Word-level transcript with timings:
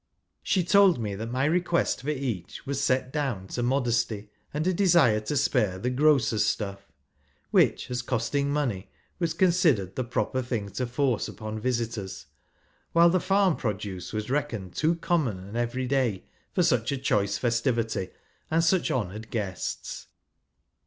She 0.41 0.63
told 0.63 0.97
me, 0.97 1.13
that 1.13 1.29
my 1.29 1.45
request 1.45 2.01
for 2.01 2.09
each 2.09 2.65
was 2.65 2.81
set 2.83 3.13
down 3.13 3.45
to 3.49 3.61
modesty 3.61 4.31
and 4.51 4.65
a 4.65 4.73
desire 4.73 5.19
to 5.19 5.35
spai'e 5.35 5.79
the 5.79 5.91
"grocer's 5.91 6.43
stuff," 6.43 6.91
which, 7.51 7.91
as 7.91 8.01
costing 8.01 8.49
money, 8.51 8.89
was 9.19 9.35
considered 9.35 9.95
the 9.95 10.03
proper 10.03 10.41
thing 10.41 10.69
to 10.69 10.87
force 10.87 11.27
upon 11.27 11.59
visitors, 11.59 12.25
while 12.93 13.11
the 13.11 13.19
farm 13.19 13.55
produce(: 13.55 14.11
was 14.11 14.31
reckoned 14.31 14.73
too 14.75 14.95
common 14.95 15.37
and 15.37 15.55
every 15.55 15.85
day 15.85 16.23
for 16.51 16.61
I 16.61 16.63
such 16.63 16.91
a 16.91 16.97
choice 16.97 17.37
festivity 17.37 18.09
and 18.49 18.63
such 18.63 18.89
honoured 18.89 19.25
I 19.25 19.27
I 19.27 19.29
guests. 19.29 20.07